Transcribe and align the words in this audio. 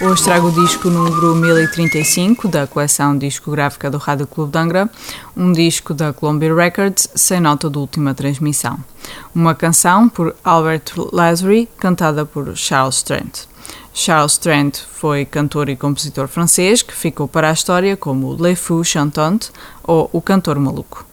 Hoje 0.00 0.24
trago 0.24 0.48
o 0.48 0.52
disco 0.52 0.90
número 0.90 1.36
1035 1.36 2.48
da 2.48 2.66
coleção 2.66 3.16
discográfica 3.16 3.88
do 3.88 3.96
Rádio 3.96 4.26
Clube 4.26 4.50
de 4.50 4.58
Angra, 4.58 4.90
um 5.36 5.52
disco 5.52 5.94
da 5.94 6.12
Columbia 6.12 6.52
Records 6.52 7.08
sem 7.14 7.38
nota 7.38 7.70
de 7.70 7.78
última 7.78 8.12
transmissão. 8.12 8.76
Uma 9.32 9.54
canção 9.54 10.08
por 10.08 10.34
Albert 10.42 10.82
Lazary, 11.12 11.68
cantada 11.78 12.26
por 12.26 12.56
Charles 12.56 13.04
Trent. 13.04 13.42
Charles 13.92 14.36
Trent 14.36 14.80
foi 14.80 15.24
cantor 15.24 15.68
e 15.68 15.76
compositor 15.76 16.26
francês 16.26 16.82
que 16.82 16.92
ficou 16.92 17.28
para 17.28 17.50
a 17.50 17.52
história 17.52 17.96
como 17.96 18.34
Le 18.34 18.56
Fou 18.56 18.82
Chantant 18.82 19.50
ou 19.84 20.10
o 20.12 20.20
Cantor 20.20 20.58
Maluco. 20.58 21.06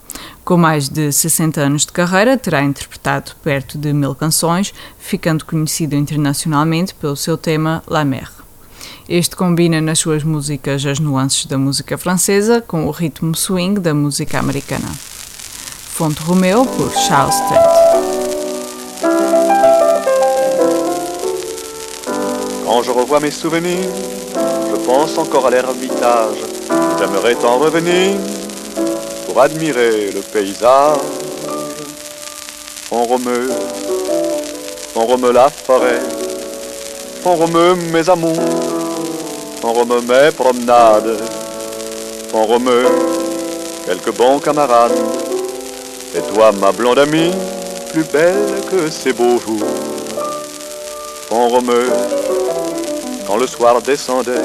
Com 0.44 0.58
mais 0.58 0.89
de 0.89 1.11
60 1.11 1.61
anos 1.61 1.86
de 1.86 1.91
carreira, 1.91 2.36
terá 2.36 2.63
interpretado 2.63 3.34
perto 3.44 3.77
de 3.77 3.94
mil 3.94 4.16
canções, 4.16 4.73
ficando 4.98 5.45
conhecido 5.45 5.95
internacionalmente 5.95 6.95
pelo 6.95 7.16
seu 7.16 7.38
tema 7.38 7.84
La 7.88 8.03
Mer. 8.03 8.41
Este 9.13 9.35
combina 9.35 9.81
nas 9.81 9.99
suas 9.99 10.23
músicas 10.23 10.85
as 10.85 10.97
nuances 10.97 11.45
da 11.45 11.57
música 11.57 11.97
francesa 11.97 12.61
com 12.65 12.88
o 12.88 12.91
ritmo 12.91 13.35
swing 13.35 13.77
da 13.77 13.93
música 13.93 14.39
americana. 14.39 14.88
Fonte 14.88 16.23
Romeo 16.23 16.66
por 16.66 16.89
Charles 16.94 17.36
Trent. 17.36 17.59
Quand 22.63 22.83
je 22.83 22.91
revois 22.91 23.19
mes 23.19 23.31
souvenirs, 23.31 23.91
je 24.69 24.80
pense 24.86 25.17
encore 25.17 25.45
à 25.45 25.49
l'ermitage. 25.49 26.38
J'aimerais 26.97 27.36
en 27.43 27.58
revenir 27.58 28.17
pour 29.25 29.41
admirer 29.41 30.11
le 30.11 30.21
paysage. 30.21 31.02
On 32.89 33.03
remeut, 33.03 33.49
on 34.95 35.05
remeut 35.05 35.33
la 35.33 35.49
forêt, 35.49 35.99
on 37.25 37.36
remeut 37.36 37.75
mes 37.91 38.09
amours 38.09 38.70
on 39.64 39.73
remeut 39.73 40.02
mes 40.02 40.31
promenades, 40.31 41.17
on 42.34 42.45
remeut 42.45 42.88
quelques 43.86 44.16
bons 44.16 44.40
camarades. 44.40 44.98
Et 46.16 46.34
toi, 46.34 46.52
ma 46.52 46.72
blonde 46.72 47.00
amie, 47.00 47.31
plus 47.92 48.04
belle 48.04 48.62
que 48.70 48.89
ces 48.89 49.14
beaux 49.14 49.39
jours, 49.39 49.67
on 51.30 51.48
remeut 51.48 51.89
quand 53.28 53.38
le 53.38 53.48
soir 53.48 53.82
descendait, 53.82 54.42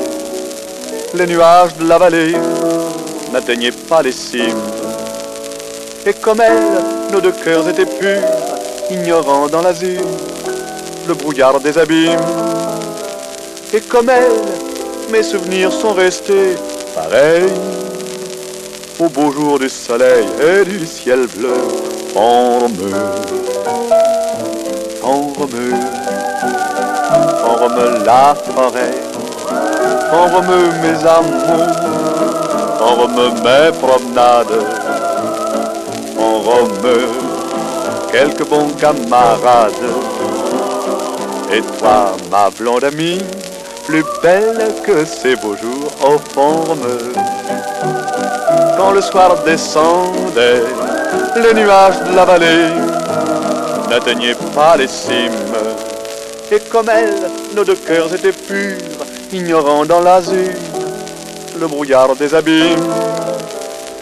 les 1.14 1.27
nuages 1.27 1.75
de 1.77 1.89
la 1.89 1.98
vallée 1.98 2.37
n'atteignaient 3.33 3.72
pas 3.72 4.03
les 4.03 4.12
cimes. 4.12 4.62
Et 6.05 6.12
comme 6.12 6.41
elle, 6.41 7.12
nos 7.12 7.20
deux 7.20 7.33
cœurs 7.33 7.69
étaient 7.69 7.87
purs, 7.87 8.22
ignorant 8.91 9.48
dans 9.48 9.62
l'azur 9.62 10.03
le 11.09 11.14
brouillard 11.14 11.59
des 11.61 11.77
abîmes. 11.78 12.20
Et 13.72 13.81
comme 13.81 14.11
elle, 14.11 14.75
mes 15.10 15.22
souvenirs 15.22 15.72
sont 15.72 15.92
restés 15.92 16.56
pareils. 16.94 17.52
Au 18.98 19.08
beau 19.08 19.30
jour 19.30 19.58
du 19.58 19.68
soleil 19.68 20.26
et 20.40 20.64
du 20.64 20.86
ciel 20.86 21.26
bleu, 21.36 21.52
on 22.14 22.60
remeut, 22.60 22.96
on 25.03 25.32
remeut, 25.38 25.75
on 27.44 27.54
remeut 27.62 28.04
la 28.06 28.34
forêt, 28.34 28.94
on 30.12 30.36
remeut 30.36 30.70
mes 30.81 31.06
amours, 31.06 31.76
on 32.81 32.94
remeut 33.02 33.34
mes 33.44 33.70
promenades, 33.78 34.64
on 36.19 36.41
remeut 36.41 37.08
quelques 38.10 38.48
bons 38.48 38.70
camarades. 38.81 39.72
Et 41.52 41.60
toi, 41.78 42.16
ma 42.31 42.48
blonde 42.48 42.84
amie, 42.84 43.19
plus 43.86 44.04
belle 44.22 44.74
que 44.84 45.04
ces 45.04 45.36
beaux 45.36 45.56
jours 45.56 45.92
au 46.02 46.19
formes. 46.34 46.88
Quand 48.76 48.91
le 48.91 49.00
soir 49.00 49.36
descendait, 49.44 50.64
les 51.36 51.54
nuages 51.54 52.00
de 52.10 52.16
la 52.16 52.25
vallée 52.25 52.69
n'atteignaient 53.88 54.36
pas 54.54 54.76
les 54.76 54.88
cimes. 54.88 55.32
Et 56.50 56.58
comme 56.60 56.88
elle, 56.88 57.30
nos 57.54 57.64
deux 57.64 57.76
cœurs 57.76 58.12
étaient 58.12 58.32
purs, 58.32 59.06
ignorant 59.32 59.84
dans 59.84 60.00
l'azur 60.00 60.54
le 61.60 61.66
brouillard 61.66 62.14
des 62.16 62.34
abîmes. 62.34 62.92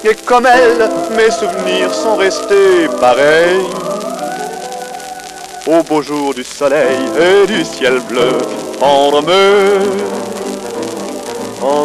Et 0.05 0.15
comme 0.15 0.47
elle, 0.47 0.89
mes 1.17 1.31
souvenirs 1.31 1.94
sont 1.94 2.17
restés 2.17 2.89
pareils. 3.00 3.67
Au 5.67 5.83
beau 5.83 6.03
jour 6.03 6.35
du 6.35 6.45
soleil 6.45 6.99
et 7.19 7.47
du 7.47 7.65
ciel 7.65 7.99
bleu, 8.01 8.37
on 8.83 9.09
remet, 9.09 9.79
on 11.63 11.85